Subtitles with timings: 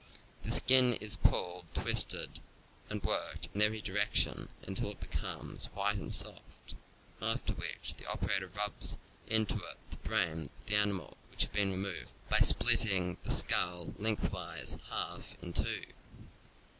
[0.41, 1.79] The skin is pulled, g,.
[1.83, 2.39] twisted,
[2.89, 6.73] and worked in every direction until it becomes white and soft,
[7.21, 11.69] after which the operator rubs into it the brains of the animal, which have been
[11.69, 15.83] removed by splitting the skull length wise half in two.